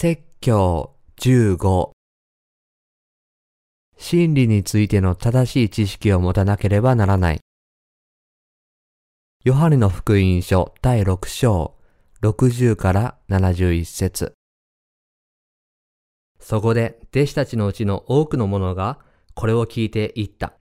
[0.00, 1.90] 説教15
[3.96, 7.40] 真理についての正しい知識を持たなければならない。
[9.44, 11.74] ヨハネの福音書第6章
[12.22, 14.34] 60から71節
[16.38, 19.00] そこで弟子たちのうちの多くの者が
[19.34, 20.52] これを聞いて言った。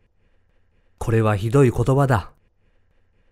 [0.97, 2.31] これはひどい言葉だ。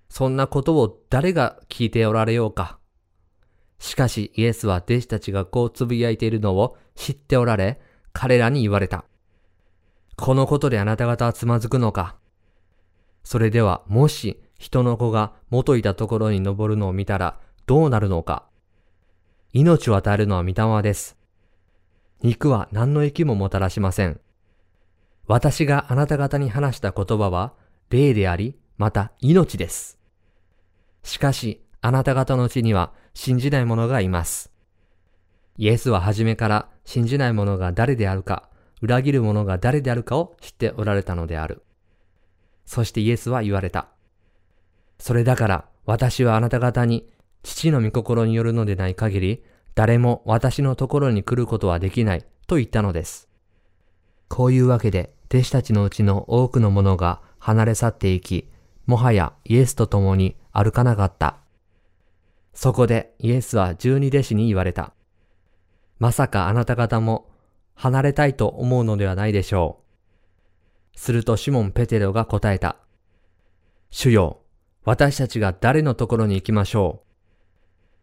[0.10, 2.77] そんなことを誰が聞いておられようか。
[3.80, 7.80] しかしイエスは弟子たちがこうつぶやいているのを知っておられ、
[8.14, 9.06] 彼らに言われた。
[10.16, 12.16] このことであなた方はつまずくのか？
[13.24, 18.46] それではもし人の子が元いたところに登るのを見たらどうなるのか？
[19.52, 21.18] 命を与えるのは御霊です。
[22.22, 24.20] 肉は何の息ももたらしません。
[25.27, 27.54] 私があなた方に話した言葉は
[27.90, 29.99] 霊であり、また命です。
[31.04, 34.52] しかし、あなた方のうちには信じない者がいます。
[35.58, 38.49] イエスは初めから信じない者が誰であるか、
[38.82, 41.63] 裏切る者が誰であるかを知っておられたのである。
[42.66, 43.88] そしてイエスは言われた。
[44.99, 47.10] それだから私はあなた方に
[47.41, 49.43] 父の御心によるのでない限り、
[49.76, 53.30] 誰も私のところに来ることはできないと言ったのです。
[54.27, 58.49] こういうわけで弟子たちのうちの多くの者が離れ去っていき、
[58.86, 61.38] もはやイエスと共に歩かなかった。
[62.56, 64.94] そこでイエスは十二弟子に言われた。
[66.00, 67.30] まさかあなた方も
[67.75, 69.81] 離れたいと思うのではないでしょ
[70.96, 71.00] う。
[71.00, 72.78] するとシモン・ペテロが答えた。
[73.90, 74.42] 主よ、
[74.86, 77.06] 私たちが誰のところに行きましょう。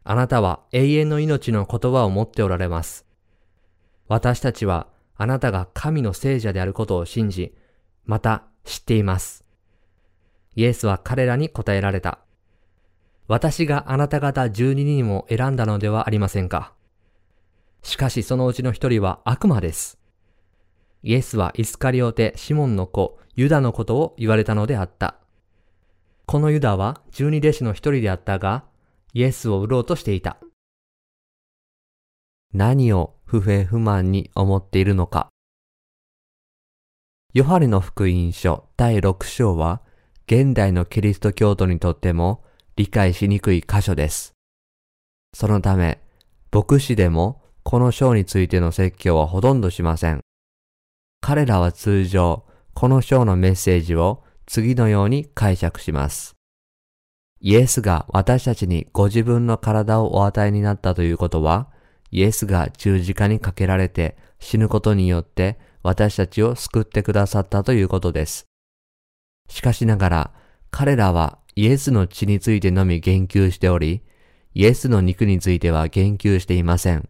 [0.04, 3.06] あなたは永遠の命の言葉を持っておられます。
[4.08, 7.54] 私たちはあなたが神の聖者であることを信じ、
[8.04, 9.44] また知っています。
[10.54, 12.18] イエスは彼らに答えられた。
[13.32, 16.74] 私があなた方十二人も選んだのではありませんか。
[17.82, 19.98] しかしそのうちの一人は悪魔です。
[21.02, 25.16] イエスはイスカリオテ・シモンの子、ユダのことを言われたのであった。
[26.26, 28.64] このユダは十二弟子の一人であったが、
[29.14, 30.36] イエスを売ろうとしていた。
[32.52, 35.30] 何を不平不満に思っているのか。
[37.32, 39.80] ヨハネの福音書第6章は、
[40.26, 42.44] 現代のキリスト教徒にとっても
[42.76, 44.32] 理解しにくい箇所です。
[45.34, 46.00] そのため、
[46.50, 50.20] 牧師でもこの章についての説教はほとんどしません。
[51.20, 52.44] 彼らは通常、
[52.74, 56.34] この章のメッセージを次のように解釈します。
[57.40, 61.70] イエスが私たちにご自分の体をお与えになったということは、
[62.10, 68.46] イエスが十字架にかけられて死ぬことによって私たちを救ってくださったということです。
[69.48, 70.30] しかしながら、
[70.70, 74.02] 彼らはイエスの血についてのみ言及しており、
[74.54, 77.08] イエスの肉については言及していません。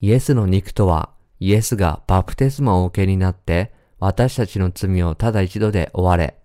[0.00, 1.10] イエスの肉とは、
[1.40, 6.36] イエスがバプテスマを受けになって、私たちの罪をただ一度で追われ、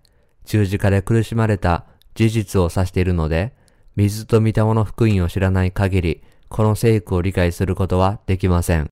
[0.44, 3.54] 十字架で苦しまれた事実を指しているので、
[3.94, 8.88] 水と御霊の福音を知らない限り、この聖句を理解することはできません。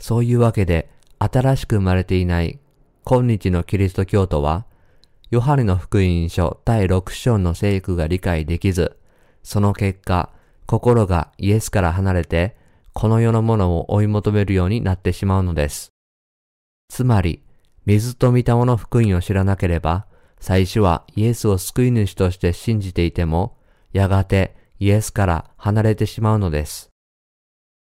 [0.00, 2.60] そういうわけで、新しく生まれていない
[3.04, 4.66] 今日のキリスト教徒は、
[5.30, 8.96] ヨハネの福音書第6章の聖句が理解できず、
[9.42, 10.30] その結果、
[10.64, 12.56] 心がイエスから離れて、
[12.94, 15.92] この世のものを追い求めるようになってしまうのです。
[16.88, 17.42] つまり、
[17.84, 20.06] 水と御霊の福音を知らなければ、
[20.40, 23.58] 最初はイエスを救い主として信じていても、
[23.92, 26.88] やがてイエスから離れてしまうのです。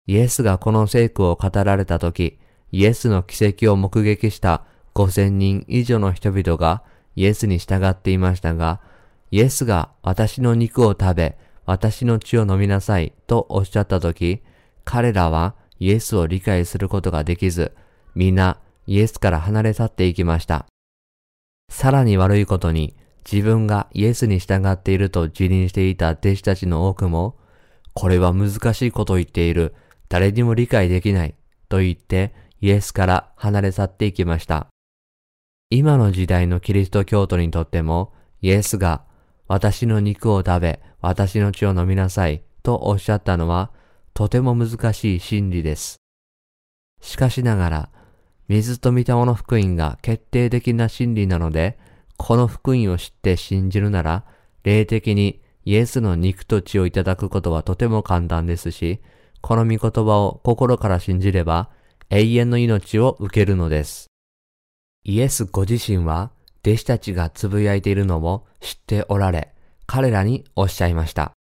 [0.06, 2.38] イエスがこの聖句を語られたとき、
[2.70, 4.64] イエスの奇跡を目撃した
[4.94, 6.84] 5000人以上の人々が
[7.16, 8.80] イエスに従っていましたが、
[9.30, 14.42] イエスが私の肉を食べ、私の血を飲みなさいとおっしゃったとき、
[14.84, 17.72] 彼らはイエスを理解することができず、
[18.14, 20.66] 皆イエスから離れ去っていきました。
[21.70, 22.94] さらに悪いことに、
[23.30, 27.36] 自分がイエスに従っていると自認していた弟子たちの多くも、
[27.94, 29.74] これは難しいことを言っている、
[30.08, 31.34] 誰にも理解できない、
[31.68, 34.71] と言ってイエスから離れ去っていきました。
[35.74, 39.04] 今の時代のキリスト教徒にとっても、イエスが
[39.48, 43.70] 私の肉を食べ、私の血を飲みなさいとおっしゃったのは、
[44.12, 45.96] とても難しい真理です。
[47.00, 47.88] しかしながら、
[48.48, 51.78] 水と御霊の福音が決定的な真理なので、
[52.18, 54.26] この福音を知って信じるなら、
[54.64, 59.00] 霊的にイエスの肉と血をいただくことはとても簡単ですし、
[59.40, 61.70] この御言葉を心から信じれば、
[62.10, 64.11] 永遠の命を受けるのです。
[65.04, 66.30] イエスご自身は、
[66.64, 69.52] 弟子たちがつぶやいているのを知っておられ、
[69.84, 71.32] 彼らにおっしゃいました。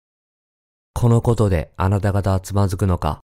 [0.94, 3.20] このことであなた方はつまずくのか？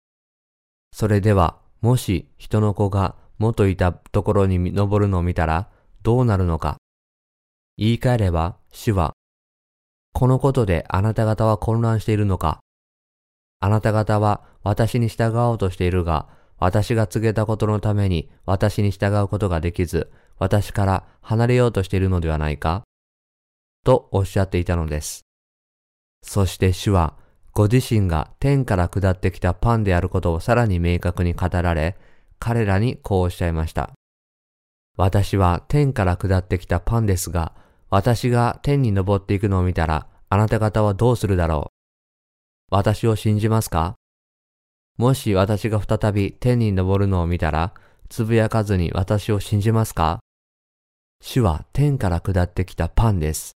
[0.93, 5.69] それでは、もし人の子が元いたところに登るのを見たら
[6.03, 6.79] どうなるのか？
[7.79, 9.13] 言い換えれば、主は、
[10.15, 12.59] このことであなた方は混乱しているのか？
[13.61, 16.27] あなた方は私に従おうとしているが、
[16.59, 22.83] 私が告げたことのために私に従うことができず、私から離れようとしているのではないか？
[23.85, 25.23] とおっしゃっていたのです。
[26.23, 27.15] そして主は、
[27.53, 31.97] ご自身が天から下ってきたパンであることをさらに明確に語られ、
[32.39, 33.93] 彼らにこうおっしゃいました。
[34.97, 37.53] 私は天から下ってきたパンですが、
[37.91, 41.71] 私が天に登っていくのを見たら、あなた方はどうするだろ
[42.73, 42.75] う？
[42.75, 43.95] 私を信じますか？
[44.97, 47.75] もし私が再び天に登るのを見たら、
[48.09, 50.21] つぶやかずに私を信じますか？
[51.27, 53.57] 主は天から下ってきたパンです。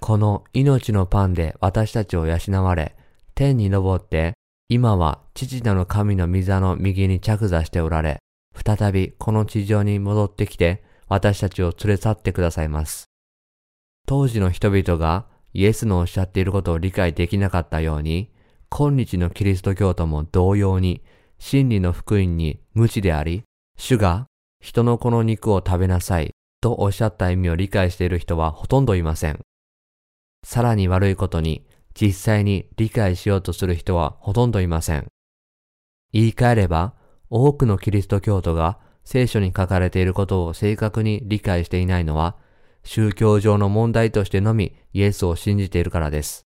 [0.00, 2.96] この命のパンで私たちを養われ、
[3.34, 4.32] 天に登って、
[4.70, 8.20] 今は父なる神の御座の右に着座しておられ、
[8.54, 13.04] 再びこの地上に戻ってきて、私たちを連れ去ってくださいます。
[14.06, 18.32] 当時の人々がイエスのおっしゃっていることを理解できなかったように、
[18.70, 21.04] 今日のキリスト教徒も同様に、
[21.38, 23.42] 真理の福音に無知であり、
[23.76, 24.24] 主が
[24.58, 29.40] 人の子の肉を食べなさいとおっしゃった意味を理解している人はほとんどいません。
[30.44, 35.06] さらに悪いことに、実際に理解しようとする人はほとんどいません。
[36.12, 36.94] 言い換えれば、
[37.28, 42.36] 多くのキリスト教徒が聖書に書かれていることを正確に理解していないのは、
[42.84, 46.46] 宗教上の問題としてのみイエスを信じているからです。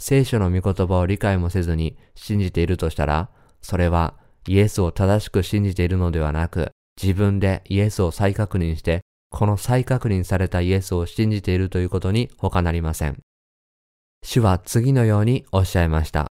[0.00, 3.30] 聖書の御言葉を理解もせずに信じているとしたら、
[3.62, 4.14] それは
[4.46, 6.70] イエスを正しく信じているのではなく、
[7.00, 13.18] 自分でイエスを再確認してこの再確認されたイエスを信じているということに他なりません。
[14.22, 16.26] 主は次のようにおっしゃいました。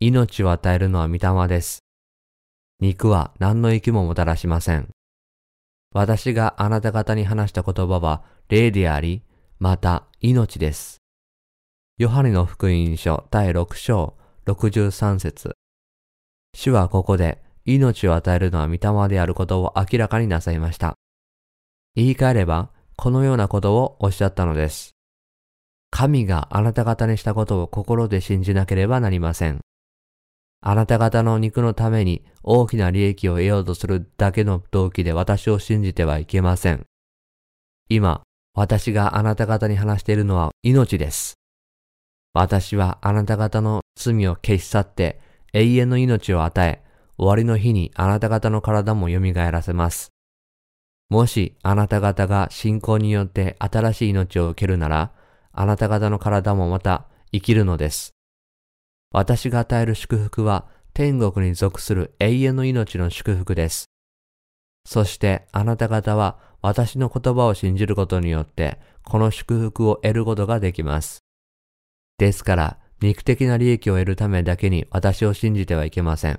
[0.00, 1.80] 命を与えるのは御霊です。
[2.80, 4.88] 肉は何の息ももたらしません。
[5.92, 9.22] 私があなた方に話した言葉は霊であり、
[9.58, 10.98] また命です。
[11.98, 14.16] ヨハネの福音書第6章
[14.46, 15.56] 63節
[16.54, 20.94] 主はここで命を与えるのは御霊であることを明らかになさいました。
[21.96, 24.94] 言い換えれば、このようなことをおっしゃったのです。
[25.90, 29.60] 神があなた方にしたことを心で信じなければなりません。
[30.62, 36.84] あなた方の肉のために大きな利益を得ようとするだけの動機で私を信じてはいけません。
[37.88, 38.22] 今、
[38.54, 41.34] 私があなた方に話しているのは命です。
[42.34, 45.20] 私はあなた方の罪を消し去って
[45.52, 46.84] 永遠の命を与え、
[47.16, 50.12] 終わりの日にあなた方の体も蘇らせます。
[51.10, 55.12] もしあなた方が信仰によって新しい命を受けるなら、
[55.52, 58.14] あなた方の体もまた生きるのです。
[59.10, 63.86] 私が与える祝福は天国に属する永遠の命の祝福です。
[64.86, 71.24] そしてあなた方は私の言葉を信じることによってこの祝福を得ることができます。
[72.18, 76.38] ですから肉的な利益を得るためだけに私を信じてはいけません。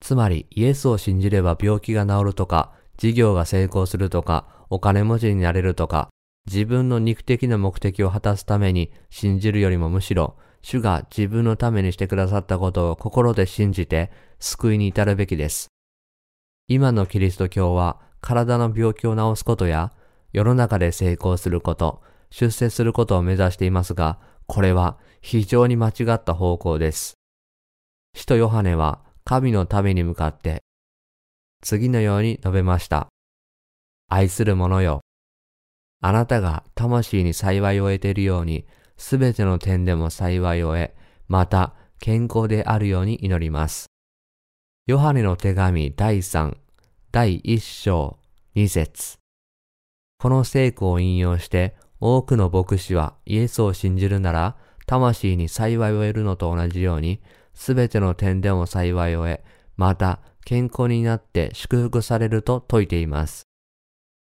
[0.00, 6.08] つまりイエスを信じれば病気が治るとか事業が成功するとか、お金持ちになれるとか、
[6.46, 15.66] 自分の肉的な目的を果たすために信じるよりもむしろ、主が自分のためにしてくださったことを心で信じて救いに至るべきです。
[16.68, 19.92] 今のキリスト教は体の病気を治すことや
[20.32, 27.14] 世の中で成功すること、出世することを目指していますが、これは非常に間違った方向です。
[28.14, 30.62] 使徒ヨハネは神のために向かって
[31.62, 33.08] 次のように述べました。
[34.08, 35.00] 愛する者よ。
[36.00, 38.66] あなたが魂に幸いを得ているように、
[38.96, 40.90] すべての点でも幸いを得、
[41.28, 43.86] また健康であるように祈ります。
[44.86, 46.56] ヨハネの手紙第3、
[47.12, 48.18] 第1章、
[48.56, 49.18] 2節
[50.18, 57.20] この聖句を引用して、多くの牧師はイエスを信じるなら、魂に幸いを得るのと同じように、
[57.54, 59.40] すべての点でも幸いを得、
[59.76, 63.42] また健康になって祝福されると説いています。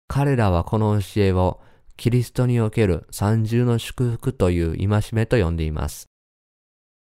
[0.08, 1.60] 彼らはこの教えを
[1.96, 6.06] キリストにおける三重の祝福という戒めと呼んでいます。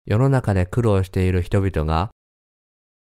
[0.05, 2.09] 世の中で苦労している人々が、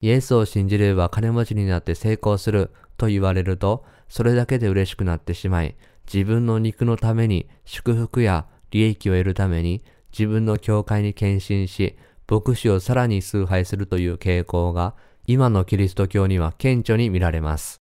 [0.02, 5.76] イエスを信じれば金持ちになって成功すると言われると、それだけで嬉しくなってしまい、
[6.12, 11.98] 自分の肉のために祝福や利益を得るために自分の教会に献身し、
[12.30, 14.96] 牧師をさらに崇拝するという傾向が
[15.30, 17.82] 今のキリスト教には顕著に見られます。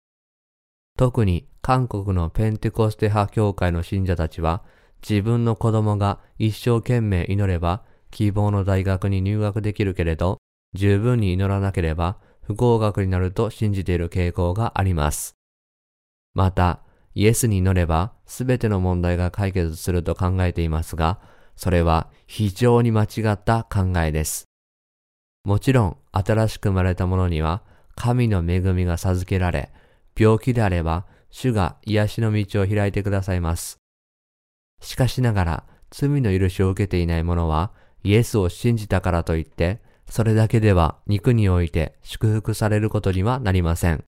[0.98, 4.64] 特に韓国のペンテコステ派教会の信者たちは
[5.08, 10.40] 自分の子供が一生懸命祈れば希望の大学に入学できるけれど
[10.74, 15.36] 十分に祈らなければ不合格になると信じている傾向があります。
[16.34, 16.82] また、
[17.14, 21.20] イエスに祈れば全ての問題が解決すると考えていますが、
[21.56, 24.48] それは非常に間違った考えです。
[25.46, 27.62] もちろん、新しく生まれた者には、
[27.96, 29.72] 神の恵みが授けられ、
[30.18, 33.78] 病気であれば、主が癒しの道を開いてくださいます。
[34.82, 37.72] しかしながら、罪の許しを受けていない者は、
[38.04, 44.04] イエスを信じたからといって、それだけでは肉において祝福されることにはなりません。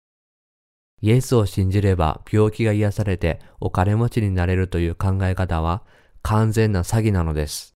[1.01, 5.84] イエスを信じれば病気が癒されてお金持ちになれるという考え方は
[6.24, 7.74] 完全な詐欺なのです。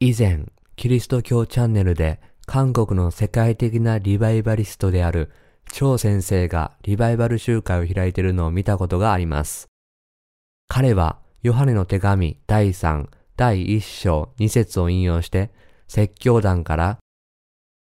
[0.00, 5.30] 以前、キリスト教チャンネルで韓国の世界的なリバイバリストである
[5.72, 9.68] 張先生がリバイバル集会を開いているのを見たことがあります。
[10.68, 15.50] 彼はヨハネの手紙第3、第1章2節を引用して
[15.88, 16.98] 説教団から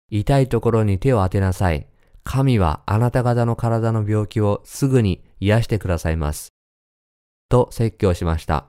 [0.10, 1.88] 痛いところに手を当てなさい。
[2.24, 6.50] 神はあなた方の体の病気をすぐに癒してくださいます。
[7.50, 8.68] と説教しました。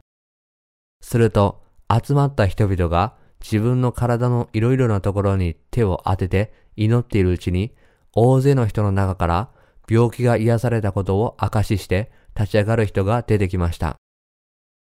[1.00, 3.14] すると、集まった人々が
[3.44, 7.74] 自分の体のいろいろなところに手を当てて祈っているうちに、
[8.14, 9.50] 大勢の人の中から
[9.86, 13.96] 病気が癒されたことを証しして立ち上がる人が出てきました。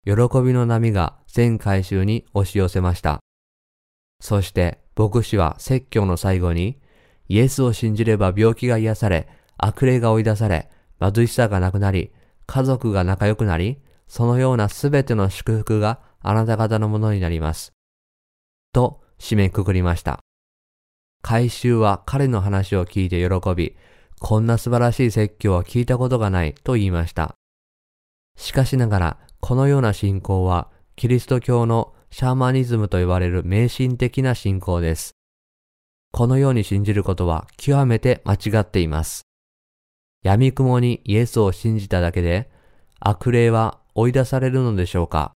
[0.05, 3.21] 喜びの波が全回収に押し寄せました。
[4.21, 6.81] そして牧師は説教の最後に、
[7.29, 9.29] イエスを信じれば病気が癒され、
[9.59, 10.69] 悪霊が追い出され、
[11.01, 12.11] 貧しさがなくなり、
[12.47, 13.79] 家族が仲良くなり、
[14.09, 17.73] そのようなすべての祝福があなた方のものになります。
[18.73, 20.21] と締めくくりました。
[21.23, 23.77] 回収は彼の話を聞いて喜び、
[24.19, 27.35] こんな素晴らしい説教は聞いたことがないと言いました。
[28.37, 35.15] しかしながら、このような信仰は、キリスト教のシャーマニズムと言われる迷信的な信仰です。
[36.13, 39.23] このように信じることは極めて間違っています。
[40.23, 42.51] 闇雲にイエスを信じただけで
[42.99, 45.33] 悪霊は追い出されるのでしょうか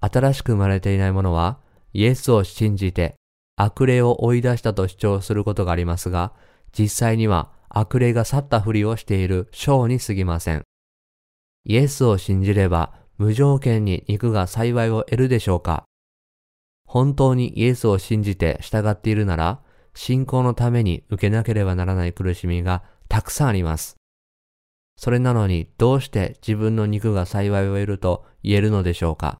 [0.00, 1.60] 新しく生まれていない者は
[1.96, 3.14] イエスを信じて
[3.56, 6.34] 悪霊を追い出したと主張することがありますが、
[6.78, 10.62] 実際には悪霊が去ったふりをしているショーに過ぎません。
[11.64, 15.84] イエスを信じれば無条件に肉が幸いを得るでしょうか
[16.84, 19.62] 本当にイエスを信じて従っているなら、
[19.94, 23.96] 信仰のために受けなければならない苦しみがたくさんあります。
[24.98, 29.38] それなのにどうして自分の肉が幸いを得ると言えるのでしょうか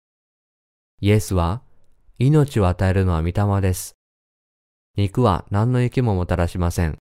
[1.02, 1.60] イエスは、
[2.18, 3.94] 命を与えるのは御霊です。
[4.96, 6.96] 肉は何の益ももたらしません。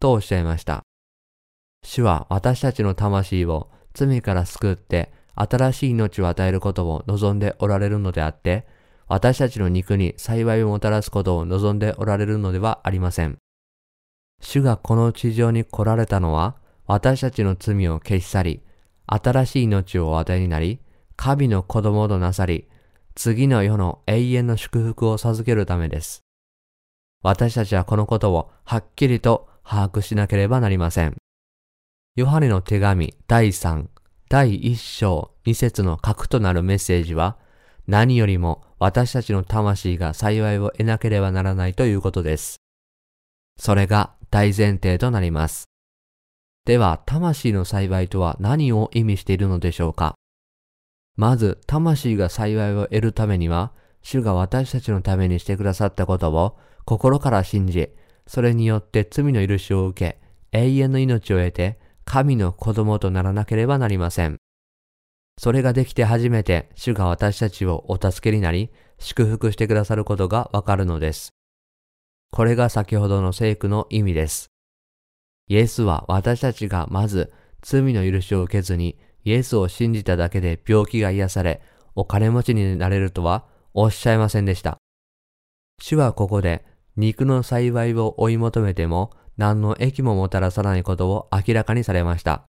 [0.00, 0.84] とおっしゃいました。
[1.84, 8.66] 主は私たちの魂を罪から救って新しい命を与えることを望んでおられるのであって、
[9.06, 13.36] 私たちの肉に幸いをもたらすことを望んでおられるのではありません。
[14.40, 16.56] 主がこの地上に来られたのは、
[16.86, 18.62] 私たちの罪を消し去り、
[19.06, 20.80] 新しい命をお与えになり、
[21.16, 22.66] 神の子供となさり、
[23.16, 26.20] 次の世の永遠の祝福を授けるためです。
[27.22, 31.16] 私たちはこのことをはっきりと把握しなければなりません。
[32.14, 33.86] ヨハネの手紙第3、
[34.28, 37.38] 第1章2節の核となるメッセージは、
[37.86, 42.56] 何よりも私たちの魂が幸いを得なければならないということです。
[43.58, 45.64] それが大前提となります。
[46.66, 50.16] では、魂の幸いとは何を意味しているのでしょうか？
[51.16, 57.90] まず、魂が幸いを得るためには、主が私たちのためにしてくださったことを心から信じ、
[58.26, 60.20] それによって罪の許しを受け、
[60.52, 64.36] 永遠の命を得て、神の子供とならなければなりません。
[65.38, 71.30] それができて初めて主が私たちをお助けになり、祝福してくださることがわかるのです。
[72.32, 74.50] これが先ほどの聖句の意味です。
[75.48, 77.32] イエスは私たちがまず
[77.62, 81.60] 罪の許しを受けずにイエスを信じただけで病気が癒され、
[81.96, 84.78] お金持ちになれるとはおっしゃいませんでした。
[85.82, 86.64] 主はここで
[86.96, 92.44] 肉の幸いを追い求めても何の益ももたらさないことを明らかにされました。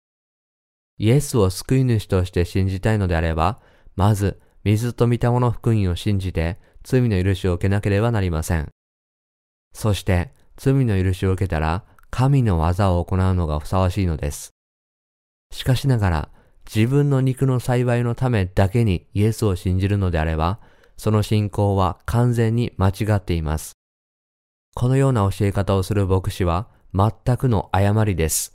[1.00, 3.60] イエスを救い主として信じたいのであれば、
[3.96, 8.70] まず、水と御霊の福音を信じて、罪の許しを受けなければなりません。
[9.74, 14.52] そして、罪の許しを受けたら、神の技を行うのがふさわしいのです。
[15.52, 16.30] しかしながら、
[16.74, 20.60] 自分の肉の幸いのためだけにイエスを信じるのであれば、
[20.98, 23.74] その信仰は完全に間違っています。
[24.76, 28.54] このような教え方をする牧師は全くの誤りです。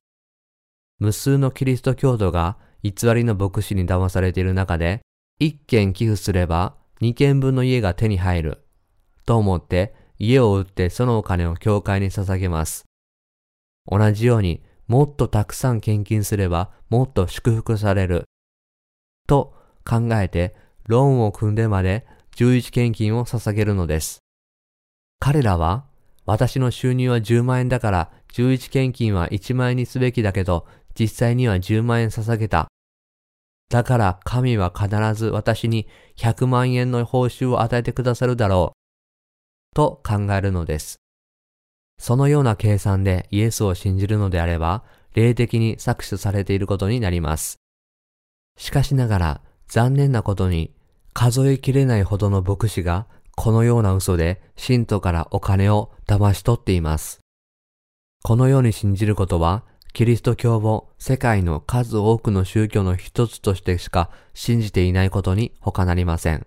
[0.98, 5.00] 無数のキリスト教徒が偽りの牧師に騙されている中で、
[5.38, 8.64] 一件寄付すれば二件分の家が手に入る。
[9.24, 12.84] と思って家を売ってそのお金を教会に捧げます。
[13.86, 18.24] 同じようにもっとたくさん献金すればもっと祝福される。
[19.26, 19.54] と
[19.88, 20.54] 考えて
[20.86, 22.06] ローンを組んでまで
[22.36, 24.18] 11献金を捧げるのです。
[25.18, 25.86] 彼らは
[26.26, 32.68] 私の収入は10万円だから11献金は1万円にすべきだけど実際には10万円捧げた。
[33.70, 39.74] だから神は必ず私に100万円の報酬を与えてくださるだろう。
[39.74, 41.01] と考えるのです。
[42.02, 44.82] そのような計算でイエスを信じるのであれば、
[45.14, 47.60] 霊的に搾取されていることになります。
[48.58, 50.74] しかしながら、残念なことに、
[51.12, 53.06] 数えきれないほどの牧師が、
[53.36, 57.20] このような嘘で信徒からお金を騙し取っています。
[58.24, 66.44] このように信じることは、キリスト教を世界の数多くの宗教の一つとしてしか信じていないことに他なりません。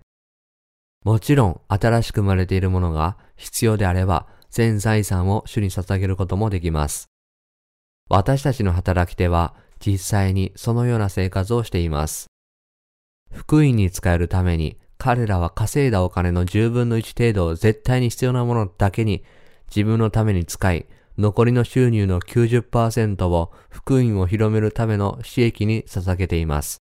[1.02, 7.10] もちろん新しく生まれているものが必要であれば全財産を主に捧げることもできます。
[8.08, 12.28] 私たちの働き手は実際にそのような生活をしています。
[13.30, 19.24] 福音に使えるために彼らは稼いだお金の10分の1程度を絶対に必要なものだけに
[19.68, 20.86] 自分のために使い
[21.18, 26.78] 残りの収入の90%を福音を広めるための私益に捧げています。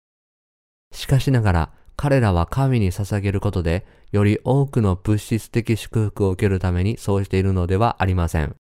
[0.92, 8.56] しかしながら彼らは神に捧げることでより多くの物質的祝福を受けるためにそうしているのではありません。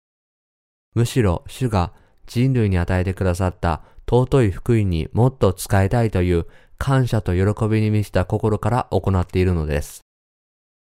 [0.95, 1.93] むしろ主が
[2.27, 6.47] 人類に与えてくださった尊い福音にもっと使いたいという
[6.79, 10.01] 感謝と喜びに満ちた心から行っているのです。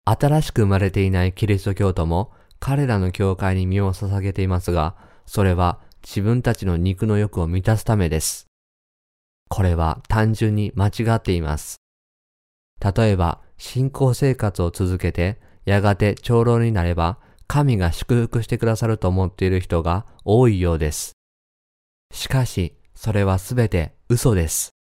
[0.05, 8.47] 新しく生まれていないキリスト教徒も彼らの教会に身を捧げていますが、それは自分たちの肉の欲を満たすためです。
[9.49, 11.77] これは単純に間違っています。
[12.81, 17.17] 例えば、信仰生活を続けて、やがて長老になれば、
[17.47, 21.13] 神が祝福してくださると思っている人が多いようです。
[22.13, 24.71] しかし、それはすべて嘘です。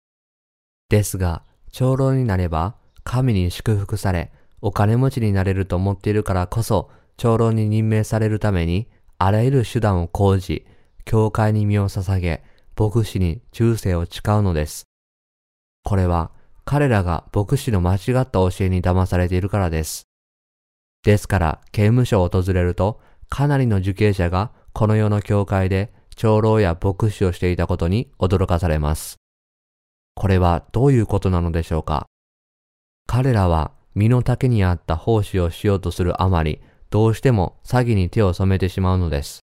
[0.89, 10.67] ですが、長老になれば、神に祝福され、お金持ちになれると思っているからこそ、長老に任命されるために、あらゆる手段を講じ、
[11.05, 12.43] 教会に身を捧げ、
[12.79, 14.85] 牧師に忠誠を誓うのです。
[15.85, 16.33] これは、
[16.68, 20.09] 彼らが牧師の間違った教えに騙されているからです。
[21.05, 29.14] ですから、刑務所を訪れると、かなりの受刑者がこの世の教会で長老や牧師をしていたことに驚かされます。
[30.16, 32.09] これはどういうことなのでしょうか
[33.07, 39.38] 彼らは身の丈に合った奉仕をしようとするあまり、どうしても詐欺に手を染めてしまうのです。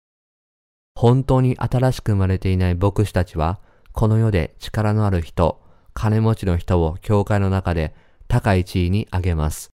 [0.96, 3.60] 本当に新しく生まれていない牧師たちは、
[3.92, 5.62] この世で力のある人、
[5.94, 7.94] 金持ちの人を教会の中で
[8.28, 9.70] 高い地位に上げます。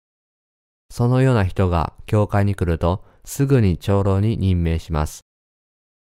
[0.90, 5.22] そのような人が教会に来ると、すぐに長老に任命します。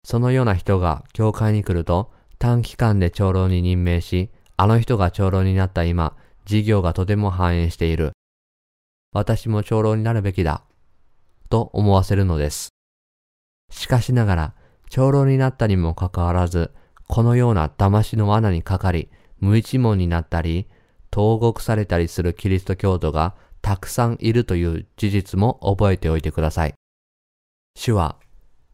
[0.04, 8.12] そのような人が教会に来ると、短期間で長老に任命し、あの人が長老になった今、事業がとても繁栄している。
[9.14, 10.64] 私も長老になるべきだ。
[11.50, 12.70] と思わせるのです。
[13.72, 14.54] しかしながら、
[14.90, 16.72] 長老になったにもかかわらず、
[17.08, 19.10] このような騙しの罠にかかり、
[19.46, 20.68] 無一文になったり、
[21.12, 26.74] 投獄されたりするキリスト教徒がたくさんいるという事実も覚えておいてください。
[27.78, 28.18] 主は、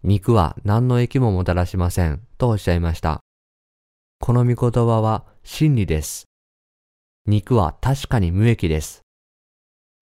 [0.04, 3.20] 肉は何の益ももたらしませんとおっしゃいました。
[4.20, 6.26] この御言葉は真理です。
[7.28, 9.02] 肉は確かに無益です。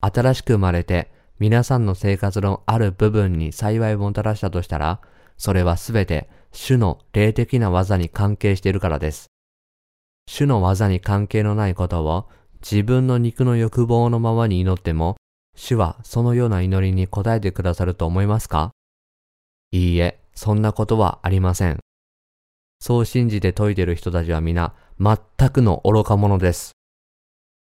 [0.01, 5.01] 新しく生まれて皆さんの生活のある部分に幸いをもたらしたとしたら、
[5.37, 9.27] それはすべて主の霊的な技に関係しているからです。
[10.31, 12.29] 主の技に関係のないことを
[12.61, 15.17] 自分の肉の欲望のままに祈っても、
[15.55, 18.69] 主はそのような祈りに応えてくださると思いますか？
[19.71, 21.79] いいえ、そんなことはありません。
[22.79, 26.73] そう信じて説いている人たちは皆、全くの愚か者です。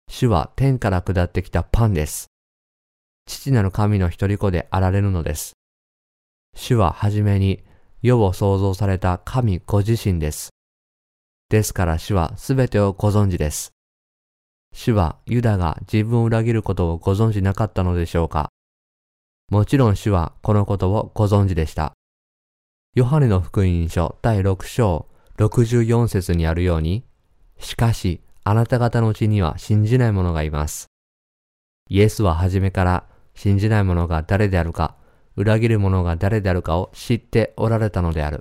[0.09, 2.29] 主は天から下ってきたパンです。
[3.27, 5.53] 父なる神の一人子であられるのです。
[6.57, 7.63] 主ははじめに
[8.01, 10.49] 世を創造された神ご自身です。
[11.49, 13.73] ですから主はすべてをご存知です。
[14.73, 18.51] 主はユダが自分を裏切ることをご存知なかったのでしょうか
[19.51, 21.93] もちろん主はこのことをご存知でした。
[22.95, 25.07] ヨハネの福音書第6章
[25.39, 27.05] 64節にあるように、
[27.59, 30.87] しかしあなた方のうちには信じない者がいます。
[31.89, 33.05] イエスは初めから
[33.35, 34.97] 信じない者が誰であるか、
[35.37, 38.41] 裏切る者が誰であるかを知っておられたのである。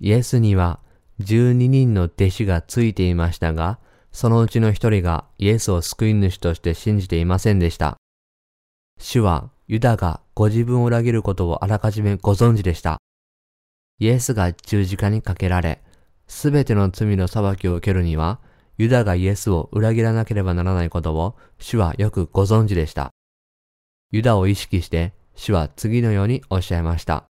[0.00, 0.80] イエスには
[1.20, 3.78] 12人の弟子がついていましたが、
[4.12, 7.96] そのうちの一人がイエスを救い主として信じていませんでした。
[8.98, 12.98] 主はユダがご自分を裏切ることをあらかじめご存知でした。
[13.98, 15.82] イエスが十字架にかけられ、
[16.26, 18.40] すべての罪の裁きを受けるには、
[18.76, 23.10] ユダがイエスを裏切らなければならないことを主はよくご存知でした。
[24.12, 27.24] ユダを意識して主は次のようにおっしゃいました。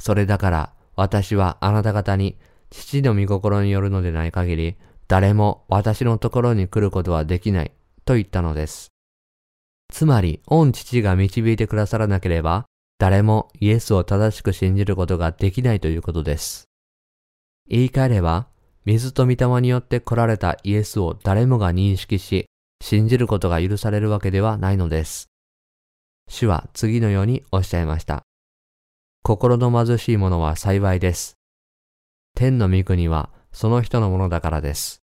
[0.00, 2.36] それだから私はあなた方に
[2.70, 4.76] 父の御心によるのでない限り、
[5.08, 7.72] 誰も私のところに来ることはできない
[8.04, 8.88] と言ったのです。
[9.92, 12.66] つまり、御父が導いてくださらなければ、
[12.98, 16.68] 誰もイエスを正しく信じることができないということです。
[17.66, 18.46] 言い換えれば、
[18.84, 22.46] 水と御霊によって来られたイエスを誰もが認識し、
[22.82, 25.28] 信じることが許されるわけではないのです。
[26.28, 28.22] 主は次のようにおっしゃいました。
[29.22, 31.39] 心の貧しい者は幸いです。
[32.40, 35.02] 天の御国はその人のものだからです。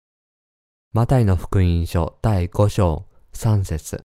[0.92, 4.02] マタイの福音書第5章3節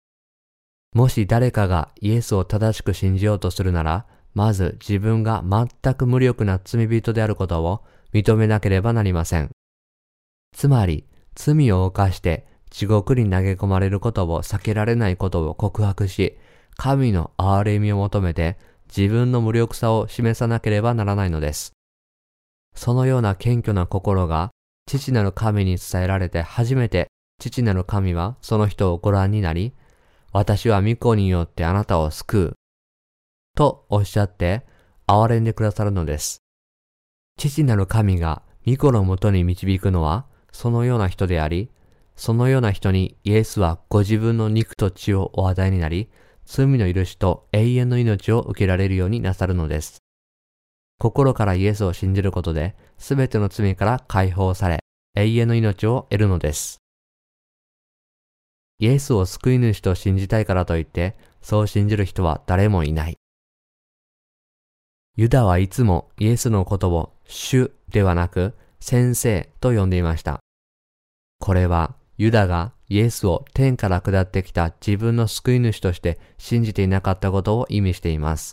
[0.93, 9.51] もし誰かがイエスを正しく信じようとするなら、まず自分が全く無力な罪人であることを認めなければなりません。
[10.53, 11.07] つまり、
[11.37, 16.37] 罪を犯して地獄に投げ込まれることを避けられないことを告白し、
[16.77, 18.59] 神の憐れみを求めて
[18.89, 21.73] 自分の無力さを示さなければならないのです。
[22.75, 24.51] そのような謙虚な心が
[24.87, 27.09] 父なる神に伝えられて初めて
[27.39, 29.73] 父なる神はその人をご覧になり、
[30.33, 32.53] 私は御子によってあなたを救う。
[33.55, 34.65] とおっしゃって
[35.07, 36.39] 憐れんでくださるのです。
[37.37, 41.71] 父なる神が御子のもとに導くのはそのような人であり、
[42.15, 46.11] そのような人にイエスはご自分の肉と血をお与えになり、
[46.45, 50.02] 罪の許しと永遠の命を受けられるようになさるのです。
[51.03, 54.85] 心からイエスを信じることで、すべての罪から解放され、
[55.17, 56.79] 永遠の命を得るのです。
[58.79, 63.17] イエスを救い主と信じたいからといって、そう信じる人は誰もいない。
[65.17, 70.39] ユダはいつもイエスのことを主ではなく先生と呼んでいました。
[71.41, 78.53] これはユダがイエスを天から下ってきた自分の救い主として信じていなかったことを意味しています。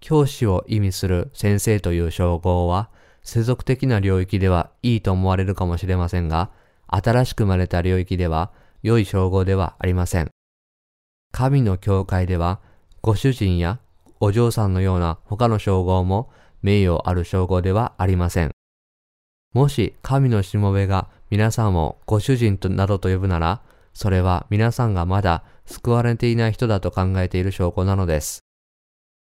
[0.00, 2.88] 教師を意味する先生という称号は
[3.22, 6.50] 世俗的な領域ではいいと思われるかもしれませんが、
[6.86, 8.50] 新しく生まれた領域では
[8.82, 10.30] 良い称号ではありません。
[11.30, 12.60] 神の教会では、
[13.02, 13.80] ご主人や
[14.20, 16.30] お嬢さんのような他の称号も
[16.62, 18.50] 名誉ある称号ではありません。
[19.52, 23.60] もし神のしもべが皆さんをご主人となどと呼ぶなら、
[23.92, 28.47] それは皆さんがまだ救われていない人だと考えている証拠なのです。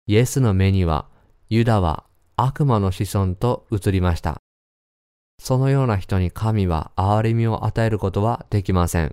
[0.08, 1.08] イエスの目には、
[1.50, 4.38] ユダは悪魔の子孫と映りました。
[5.42, 9.12] そのような人に神は憐れみを与えることはできません。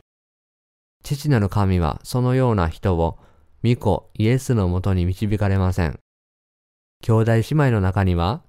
[1.03, 3.19] 父なる神はそのような人を
[3.65, 5.99] 御子イエスのもとに導かれません。
[7.03, 8.43] 兄弟姉妹の中には、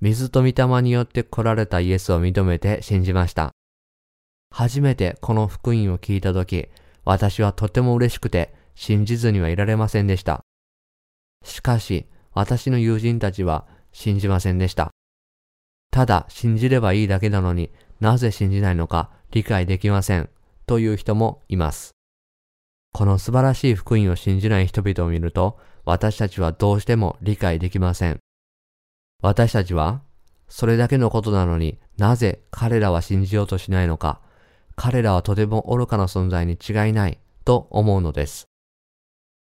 [0.00, 3.52] 水と御霊によって来られたイエスを認めて信じました。
[4.50, 6.68] 初めてこの福音を聞いたとき、
[7.04, 10.45] 私はとても嬉しくて信じずにはいられませんでした。
[11.46, 14.90] しかし、私の友人たちは信じませんでした。
[15.90, 20.28] ただ信じればいいだけなのになぜ信じないのか理解できません
[20.66, 21.92] という人もいます。
[22.92, 28.18] この素晴らしい福音を信じない人々を見ると私たちはどうしても理解できません。
[29.22, 30.02] 私たちは
[30.48, 34.20] それだけのことなのになぜ彼らは信じようとしないのか
[34.74, 38.46] 彼らはとても愚かな存在に違いないと思うのです。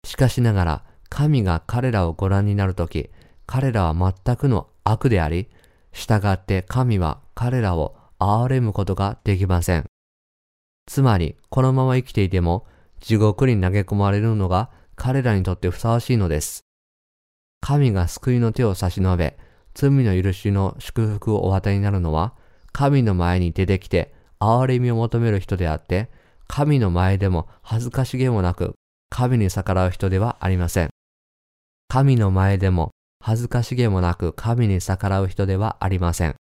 [0.04, 0.84] しかしながら、
[1.14, 3.09] 神が彼らをご覧になるとき、
[3.46, 5.48] 彼らは全くの悪であり、
[5.92, 9.85] 従って神は彼らを憐れむことができません。
[10.87, 12.66] つまり、このまま生きていても、
[12.98, 16.62] 地獄に投げ込まれるのが彼らにとってふさわしいのです。
[17.61, 19.38] 神が救いの手を差し伸べ、
[19.72, 22.35] 罪の許しの祝福をお与えになるのは、
[22.72, 26.11] 神の前に出てきて憐れみを求める人であって、
[26.48, 28.74] 神の前でも恥ずかしげもなく、
[29.11, 30.93] 神に逆らう人ではありません。
[31.88, 36.34] 神の前でも恥ずかしげもなく神に逆らう人ではありません。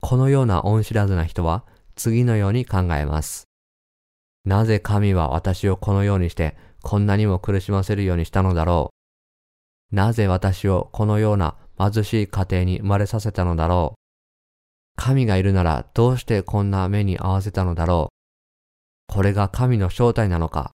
[0.00, 1.64] このような恩知らずな人は
[1.96, 3.44] 次のように考えます。
[4.44, 8.90] なぜ神は私をこのようにしてこんなにも苦しませるようにしたのだろ
[9.92, 9.94] う？
[9.94, 13.98] なぜ私をこのような貧しい家庭に生まれさせたのだろう？
[14.96, 18.10] 神がいるならどうしてこんな目に合わせたのだろ
[19.10, 19.12] う？
[19.12, 20.72] これが神の正体なのか？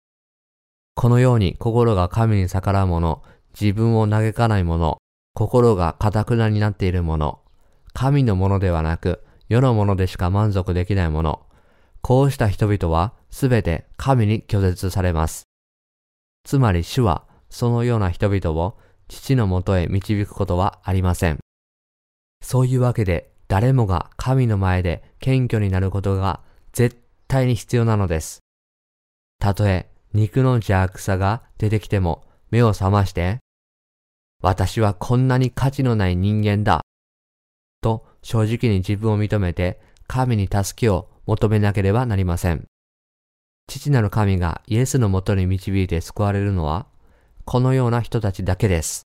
[0.95, 3.23] このように心が神に逆らう者、
[3.59, 4.97] 自分を嘆かない者、
[5.35, 7.41] 心が堅くなになっている者、
[7.93, 11.45] 神のものではなく世のものでしか満足できない者、
[12.01, 15.43] こうした人々はすべて神に拒絶されます。
[16.43, 21.39] つまり主はそのような人々を父のもとへ導くことはありません。
[22.41, 26.41] そういうわけで誰もが神の前で謙虚になることが
[26.73, 28.39] 絶対に必要なのです。
[29.39, 33.39] たとえ肉の邪悪さが出てきても目を覚まして、
[34.43, 36.81] 私はこんなに価値のない人間だ。
[37.81, 42.65] と正直に自分を認めて神に助けを求めなければなりません。
[43.67, 46.87] 父なる神がイエスのもとに導いて救われるのは、
[47.45, 49.03] このような人たちだけです。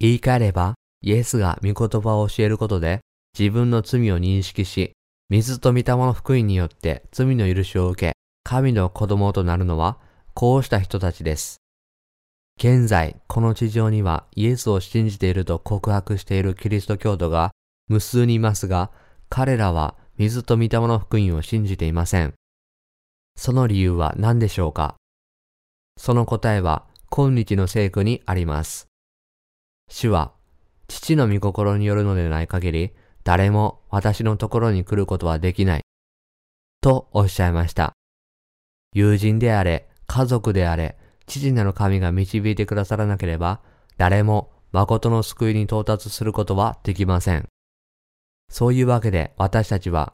[0.00, 3.00] 言い換えれば、イエスが御言葉を教えることで、
[3.38, 4.92] 自分の罪を認識し、
[5.30, 9.98] 水と御霊の福音によって罪の許しを受け、神の子供となるのは、
[10.34, 11.61] こうした人たちです。
[12.58, 17.50] 現在、この地上にはイエスを信じていると告白しているキリスト教徒が
[17.88, 18.90] 無数にいますが、
[19.28, 22.34] 彼らは水と御霊の福音を信じていません。
[23.36, 24.94] その理由は何でしょうか？
[25.96, 28.86] その答えは今日の聖句にあります。
[29.90, 30.32] 主は、
[30.88, 32.92] 父の御心によるのでない限り、
[33.24, 35.82] 誰も私のところに来ることはできない。
[36.80, 37.92] とおっしゃいました。
[38.94, 43.60] 友人であれ、家族であれ、父なる神が導いてくださらなければ、
[43.96, 47.48] 誰も誠の救いに到達することはできません。
[48.48, 50.12] そういうわけで私たちは、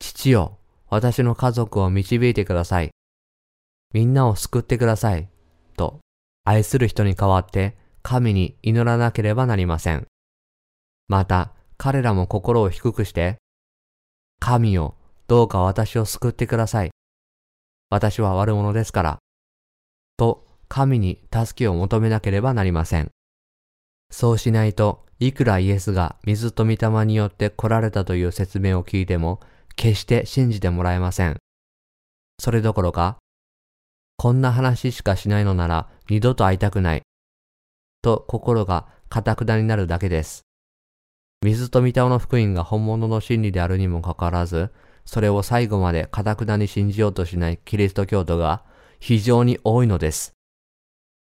[0.00, 2.90] 父よ、私の家族を導いてください。
[3.92, 5.28] みんなを救ってください。
[5.76, 6.00] と、
[6.44, 10.06] 愛する人に代わって神に祈らなければなりません。
[11.08, 13.36] また、彼らも心を低くして、
[14.40, 14.94] 神よ、
[15.26, 16.90] どうか私を救ってください。
[17.90, 19.18] 私は悪者ですから。
[20.18, 23.10] と、神に助けを求めなければなりません。
[24.10, 29.40] そうしないと、いくらイエスが水と御霊によって来られたという説明を聞いても、
[29.76, 31.36] 決して信じてもらえません。
[32.40, 33.16] それどころか、
[34.16, 37.02] こんな話しかしないのなら二度と会いたくない。
[38.02, 40.42] と心が堅くなになるだけです。
[41.44, 44.70] 水と御霊の福音が本物の真理であるにもかかわらず、
[45.04, 48.64] それを最後まで堅くなに信じようとしないキリスト教徒が
[48.98, 50.32] 非常に多いのです。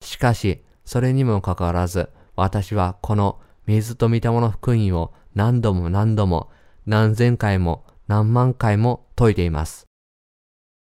[0.03, 6.51] しかし、それにもかかわらず、私はこの水と御霊の福音を何度も何度も
[6.87, 9.87] 何千回も何万回も説いています。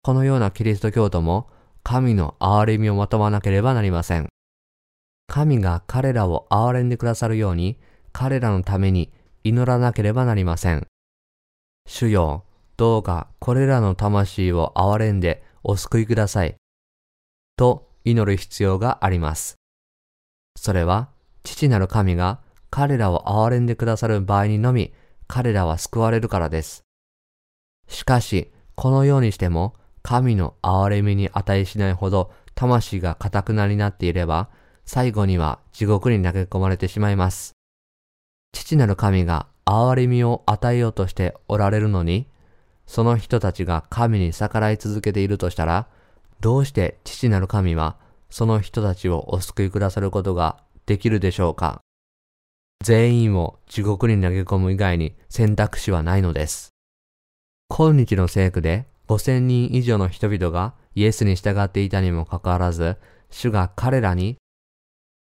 [0.02, 1.48] このようなキリスト教徒も
[1.82, 4.28] 神の憐れみをまとわなければなりません。
[5.26, 7.78] 神が彼らを憐れんでくださるように
[8.12, 9.10] 彼らのために
[9.42, 10.86] 祈らなければなりません。
[11.86, 12.44] 主よ、
[12.76, 16.56] どうかこれらの魂を憐れんでお救いください。
[17.56, 19.56] と祈る必要があります。
[20.56, 21.08] それは
[21.42, 22.40] 父なる神が
[22.70, 24.92] 彼らを憐れんでくださる場合にのみ
[25.26, 26.84] 彼らは救われるからです。
[27.88, 34.48] しかし、このようにしても、神の憐れみに値しないほど魂が堅くなりなっていれば、
[34.84, 37.52] 最後には地獄に投げ込まれてしまいます。
[38.52, 42.28] 父なる神が憐れみを与えようとしておられるのに、
[42.86, 45.88] その人たちが神に逆らい続けているとしたら、
[46.40, 47.96] どうして父なる神は
[48.30, 51.80] その人たちをお救いくださることができるでしょうか？
[52.82, 56.70] 全員を地獄に投げ込む以外に選択肢はないのです。
[57.70, 62.96] 今日の聖句で5000人以上の人々がイエスに従っていたにもかかわらず、
[63.30, 64.36] 主が彼らに、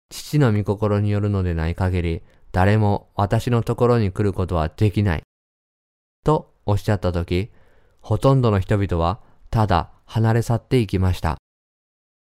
[0.09, 5.23] 父の御心によるのでない限り、誰も私のところに来ることはできない。
[6.23, 7.49] とおっしゃったとき、
[8.01, 11.37] ほとんどの人々はただ離れ去っていきました。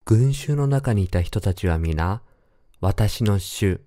[0.04, 2.22] 群衆の中にいた人たちは皆、
[2.80, 3.80] 私の主、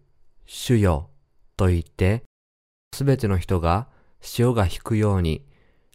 [0.46, 1.10] 主よ、
[1.58, 2.24] と言って、
[2.94, 3.88] すべての人が
[4.22, 5.46] 潮が引くように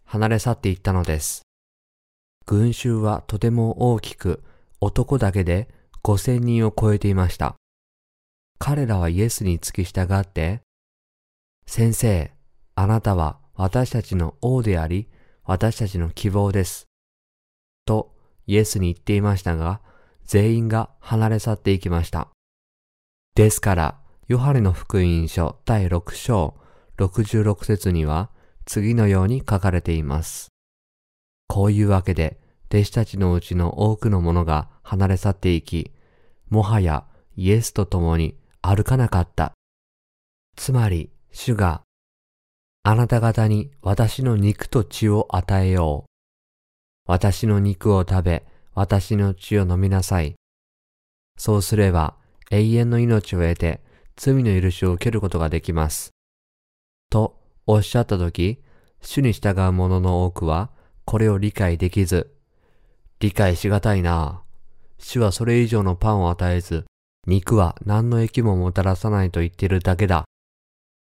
[0.05, 1.42] 離れ去っていったのです。
[2.46, 4.42] 群衆はとても大きく
[4.81, 5.68] 男だけで
[6.03, 7.57] 5000人を超えていました。
[8.59, 10.61] 彼らはイエスに付き従って、
[11.66, 12.33] 先生、
[12.75, 15.09] あなたは私たちの王であり、
[15.44, 16.87] 私たちの希望です。
[17.87, 18.12] と
[18.46, 19.81] イエスに言っていましたが、
[20.27, 22.29] 全員が離れ去っていきました。
[23.35, 26.55] ですから、ヨハネの福音書第6章
[26.99, 28.31] 66節には
[28.64, 30.49] 次のように書かれています。
[31.49, 35.92] こういうわけで、弟子たちのうちの多くの者が離れ去っていき、
[36.51, 37.05] もはや
[37.37, 39.53] イエスと共に歩かなかった。
[40.57, 41.83] つまり、主が、
[42.83, 46.15] あなた方に私の肉と血を与えよう。
[47.07, 50.35] 私の肉を食べ、私の血を飲みなさい。
[51.38, 52.16] そうすれば、
[52.51, 53.81] 永遠の命を得て、
[54.16, 56.11] 罪の許しを受けることができます。
[57.11, 58.62] とおっしゃったとき、
[59.01, 60.71] 主に従う者の多くは、
[61.05, 62.35] これを理解できず、
[63.21, 64.42] 理解しがたいな
[64.99, 66.85] 主はそれ以上のパンを与えず、
[67.27, 70.25] 肉は何の益ももたらさないと言っているだけだ。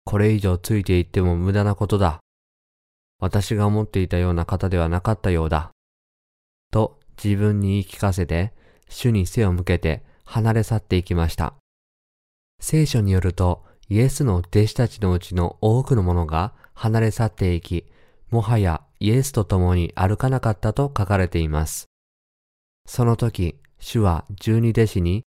[0.05, 2.19] これ以上ついていっても無駄なことだ。
[3.19, 5.71] 私が思っていたような方ではなかったようだ。
[7.23, 8.53] 自分に言い聞かせて、
[8.89, 11.53] 主に背を向けて離れ去っていきました。
[12.59, 17.85] 聖書によると、イエスの弟子たちのうちの多くの者が離れ去っていき、
[18.29, 21.85] もはやイエスと共に歩かなかったと書かれています。
[22.85, 25.23] その時、主は十二弟子に、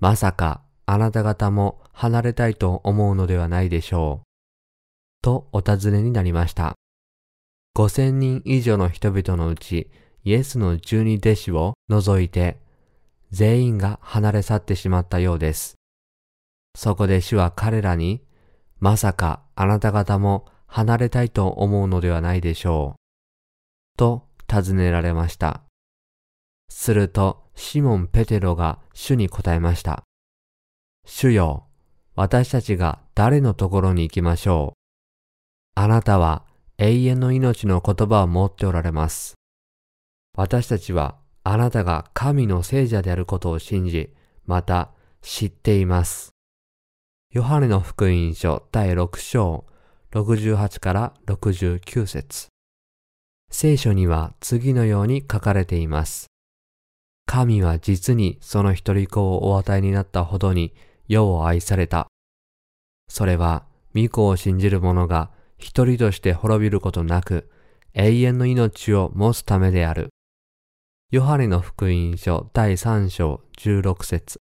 [0.00, 4.26] まさかあなた方も離れたいと思うのではないでしょう。
[5.22, 6.74] とお尋ねになりました。
[7.74, 9.90] 五千人以上の人々のうち、
[10.24, 12.60] イエスの十二弟子を除いて、
[13.30, 15.76] 全員が離れ去ってしまったようです。
[16.76, 18.22] そこで主は彼らに、
[18.78, 23.98] まさかあなた方も離れたいと思うのではないでしょう。
[23.98, 25.62] と尋ねられました。
[26.68, 30.04] すると、シモン・ペテロが主に答えました。
[31.04, 31.66] 主よ、
[32.14, 34.78] 私たちが誰のところに行きましょう。
[35.74, 36.44] あなたは
[36.78, 39.34] 永遠の命の言葉を持っておられます。
[40.34, 44.14] 私たちはあなたが神の聖者であることを信じ、
[44.46, 46.30] また知っています。
[47.30, 49.64] ヨハネの福音書第6章
[50.12, 52.48] 68から69節
[53.50, 56.26] 聖書には次のように書かれています。
[57.26, 60.74] 神は実にその一人子をお与えになったほどに
[61.08, 62.06] 世を愛された。
[63.08, 67.50] それは、御子を信じる者が一人として滅びることなく、
[67.94, 70.11] 永遠の命を持つためである。
[71.12, 74.40] ヨハネの福音書第3章16節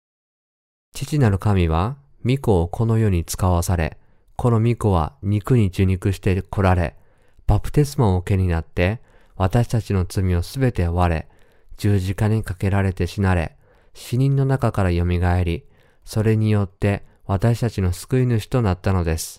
[0.93, 3.97] 父なる神は、御子をこの世に使わされ、
[4.36, 6.97] この御子は肉に受肉して来られ、
[7.45, 8.99] バプテスマを受けになって、
[9.38, 11.30] 私たちの罪をすべて追われ、
[11.77, 13.56] 十字架にかけられて死なれ、
[13.93, 15.06] 死人の中から蘇
[15.45, 15.63] り、
[16.03, 19.38] それによって私たちの救い主となったのです。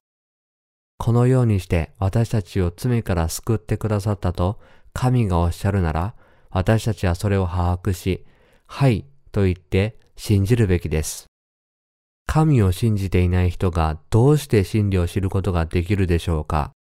[0.96, 4.58] このようにして私たちを罪から救ってくださったと
[4.94, 6.14] 神がおっしゃるなら、
[6.50, 8.24] 私たちはそれを把握し、
[8.66, 11.26] はいと言って信じるべきです。
[12.26, 16.72] 神を信じていない人がどうして真理を知ることができるでしょうか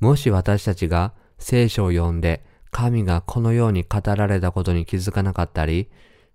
[0.00, 5.88] もし私たちが聖書を読んで神がこのように語られたことに気づかなかったり、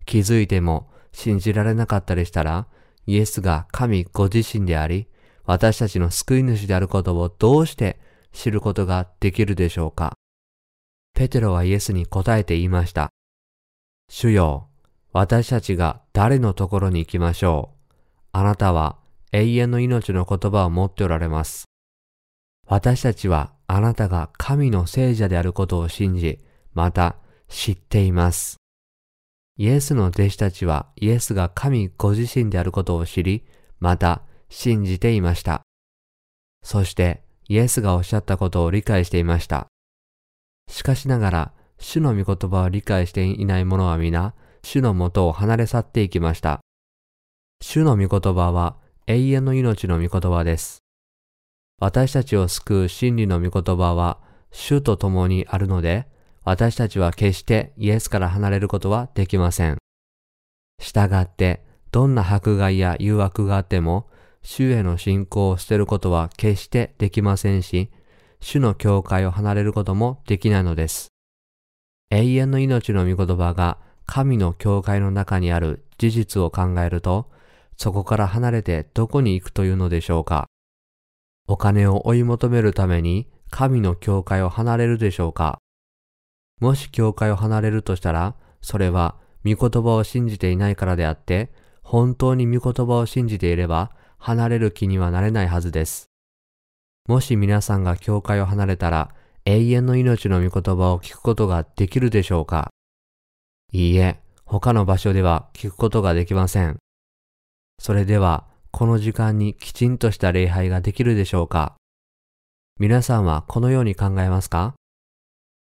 [0.05, 2.67] 気づいても信じられなかったりしたら、
[3.05, 5.07] イエスが神ご自身であり、
[5.45, 7.99] 私たちの救い主であることをどうして
[8.31, 10.13] 知ることができるでしょうか
[11.19, 13.09] ペテロはイエスに答えて言いました。
[14.09, 14.69] 主よ、
[15.11, 17.97] 私たちが誰のところに行きましょう
[18.31, 18.95] あなたは
[19.33, 21.65] 永遠の命の言葉を持っておられます。
[22.65, 26.39] 私たちはあなたが神の聖者であることを信じ、
[26.73, 27.17] また
[27.49, 28.55] 知っています。
[29.57, 33.43] イエスの弟子たちはイエスが神ご自身であることを知り、
[33.81, 35.63] また信じていました。
[36.63, 39.67] そしてイエスがおっしゃったことを理解していました。
[40.69, 46.59] しかしながら、主の御言葉を理解していない者は皆、主のもとを離れ去っていきました。
[47.61, 48.77] 主の御言葉は
[49.07, 50.83] 永遠の命の御言葉です。
[51.79, 54.19] 私たちを救う真理の御言葉は
[54.51, 56.07] 主と共にあるので、
[56.43, 59.77] 私たちは決してイエスから離れることはできません。
[60.81, 64.09] 従って、どんな迫害や誘惑があっても、
[64.41, 67.91] 主への信仰を捨てることは決してできませんし、
[68.41, 71.09] 主の教会を離れることもできないのです。
[72.09, 77.29] 永遠の命の御言葉が神の教会の中にある事実を考えると、
[77.77, 80.47] そこから離れてどこに行くというのでしょうか
[81.47, 85.59] お金を追い求めるために神の教会を離れるでしょうか
[86.59, 89.15] もし教会を離れるとしたら、それは
[89.45, 96.08] 御言葉を信じていないからであって、本当に御言葉を信じていれば離れる気にはなれないはずです。
[97.09, 102.69] もし皆さんが教会を離れたら、永遠の命の御言葉を聞くことができるでしょうか？
[103.71, 106.77] いいえ、他の場所では聞くことができません。
[107.79, 111.77] それでは、この時間にきちんとした礼拝ができるでしょうか？
[112.77, 114.75] 皆さんはこのように考えますか？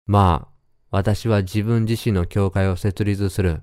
[0.04, 0.54] まあ、
[0.90, 3.60] 私は自分自身の教会を設立する。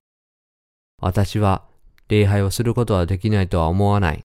[1.00, 1.64] 私は
[2.08, 4.22] 礼拝をすることはできないとは思わない。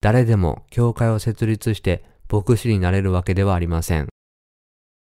[0.00, 4.08] 誰でも教会を設立して牧師になれるわけではありません。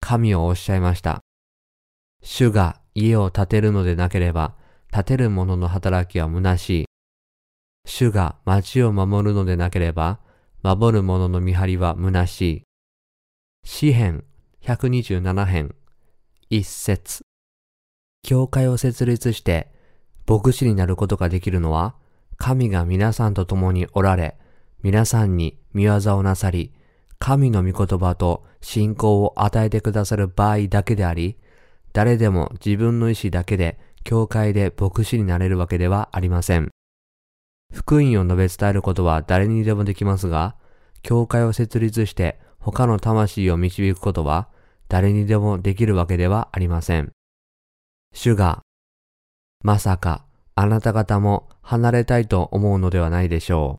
[0.01, 1.21] 神はおっしゃいました。
[2.23, 4.55] 主が家を建てるのでなければ、
[4.93, 6.85] 建てる者の働きは虚しい。
[7.87, 10.21] 主が町を守るのでなければ、
[10.63, 12.63] 守る者の見張りは虚しい。
[13.65, 14.25] 詩編
[14.63, 15.75] 127編
[16.51, 17.23] 一節
[18.23, 19.73] 教会を設立して
[20.27, 21.95] 牧師になることができるのは、
[22.37, 24.37] 神が皆さんと共におられ、
[24.83, 26.73] 皆さんに見業をなさり、
[27.19, 31.37] 神の御言葉と信仰を与えてくださる場合だけであり、
[31.93, 36.71] 誰でも自分の意志だけで教会で牧師になれるわけではありません。
[37.73, 40.57] 福音を述べ伝えることは誰にでもできますが、
[41.03, 44.49] 教会を設立して他の魂を導くことは
[44.89, 47.13] 誰にでもできるわけではありません。
[48.15, 48.63] 主が、
[49.63, 53.79] まさかあなた方も離れたいと思うのではないでしょう。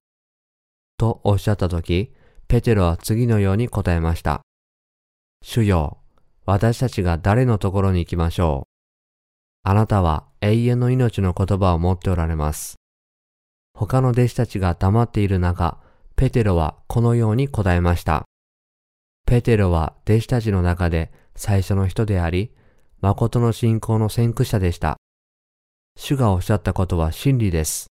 [0.97, 2.13] とおっしゃったとき、
[2.49, 4.41] ペテロは次のように答えました。
[5.43, 5.99] 主よ、
[6.47, 9.69] 私たちが誰のところに行きましょう。
[9.69, 12.77] あなたは永遠の命の言葉を持っておられます。
[13.75, 15.77] 他の弟子たちが黙っている中、
[16.15, 18.25] ペテロはこのように答えました。
[19.27, 22.51] ペテロは弟子たちの中で最初の人であり、
[22.99, 24.97] 誠の信仰の先駆者でした。
[25.95, 27.91] 主がおっしゃったことは真理です。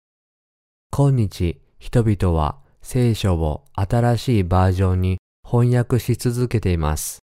[0.92, 7.20] 今日、人々は聖書を新しいバージョンに翻訳し続けています。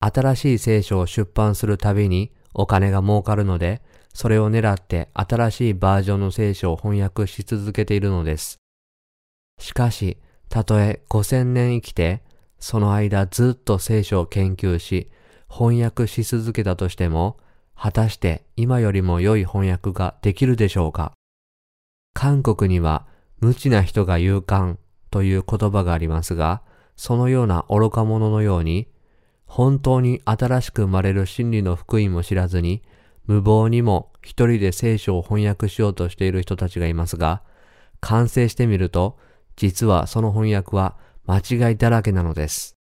[0.00, 3.80] 新しい聖書を出版するたびにお金が儲かるので、
[4.12, 8.58] それを狙って新しいバージョンの聖書を翻訳し続けているのです。
[9.60, 12.24] しかし、たとえ5000年生きて、
[12.58, 15.12] その間ずっと聖書を研究し、
[15.48, 17.38] 翻訳し続けたとしても、
[17.76, 21.12] 果たして今よりも良い翻訳ができるでしょうか？
[22.14, 23.06] 韓国には
[23.40, 24.76] 無知な人が勇敢
[25.10, 26.62] という言葉がありますが、
[26.96, 28.88] そのような愚か者のように、
[29.44, 32.82] 本当に新しく生まれる真理の福音も知らずに、
[33.26, 37.42] 無謀にも一人で聖書を翻訳しようとしている人たちがいますが、
[38.00, 39.18] 完成してみると、
[39.56, 42.76] 実はその翻訳は間違いだらけなのです。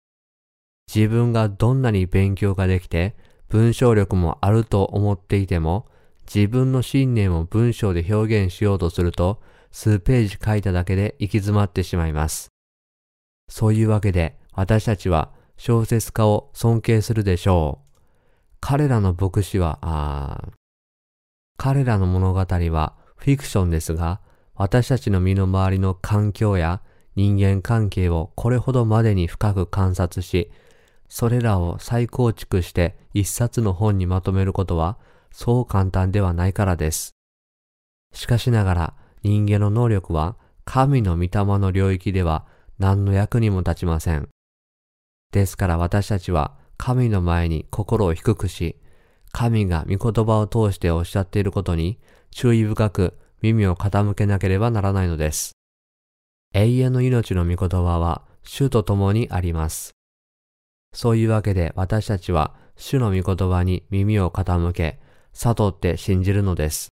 [0.93, 3.17] 自分がどんなに勉強ができて、
[3.49, 5.87] 文章力もあると思っていても、
[6.33, 9.41] 自分の信念を文章で表現しようとすると、
[9.71, 12.49] 数ページ書いただけで行き詰まってしまいます。
[13.49, 17.99] そういうわけで、私たちは小説家を尊敬するでしょう。
[18.61, 20.49] 彼らの牧師は、あ
[21.57, 24.21] 彼らの物語はフィクションですが、
[24.55, 26.83] 私たちの身の回りの環境や
[27.17, 30.51] 人間関係をこれほどまでに深く観察し、
[31.09, 34.97] それらを再構築して一冊の本にまとめることは
[35.33, 37.15] そう簡単ではないからです。
[38.13, 42.47] しかしながら人間の能力は神の御霊の領域では
[42.79, 44.29] 何の役にも立ちません。
[45.33, 48.77] ですから私たちは神の前に心を低くし、
[49.33, 51.99] 神が御言葉を通しておっしゃっていることに
[52.31, 55.53] 注意深く耳を傾けなければならないのです。
[56.53, 59.93] 永遠の命の御言葉は主と共にあります。
[60.93, 64.99] そういうわけで私たちは主の御言葉に耳を傾け、
[65.33, 66.89] 悟って信じるのです。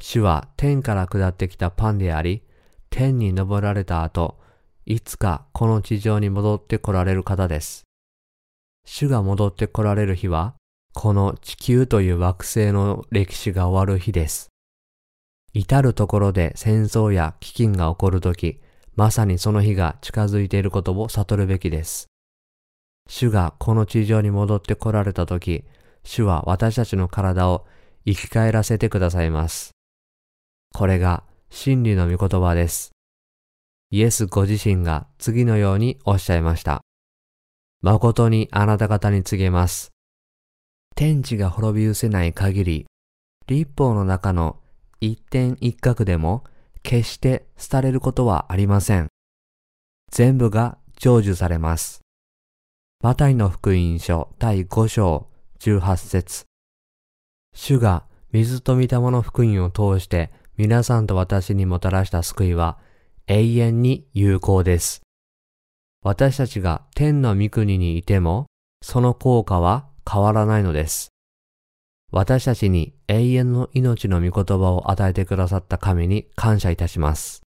[0.00, 2.42] 主は天から下ってきたパンであり、
[2.88, 4.40] 天に昇られた後、
[4.86, 7.84] いつかこの地上に戻って来られる方です。
[8.86, 10.54] 主が戻って来られる日は、
[10.94, 14.48] この地球という惑星の歴史が終わる日です。
[15.52, 18.60] 至るところで戦争や飢饉が起こるとき、
[18.96, 22.06] まさにその日が近づいていることを悟るべきです。
[23.08, 25.64] 主がこの地上に戻って来られたとき、
[26.04, 27.66] 主は私たちの体を
[28.06, 29.72] 生き返らせてくださいます。
[30.74, 32.92] これが真理の御言葉です。
[33.90, 36.82] イエスご自身が次のようにおっしゃいました。
[37.82, 39.90] 誠にあなた方に告げます。
[40.94, 42.86] 天地が滅び失せない限り、
[43.46, 44.60] 立法の中の
[45.00, 46.44] 一点一角でも
[46.82, 49.08] 決して廃れることはありません。
[50.10, 52.00] 全部が成就されます。
[53.02, 55.26] マタイの福音書第5章
[55.60, 56.44] 18節
[57.54, 60.30] 主が水と御霊の福音を通して
[60.60, 62.76] 皆さんと私にもたらした救いは
[63.28, 65.00] 永遠に有効です。
[66.04, 68.44] 私たちが天の御国にいても、
[68.82, 71.12] その効果は変わらないのです。
[72.12, 77.40] 私たちに永遠の命の御言葉を与えてくださった神に感謝いたします。